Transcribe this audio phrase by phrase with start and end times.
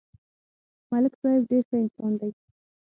[0.91, 2.29] ملک صاحب ډېر ښه انسان دی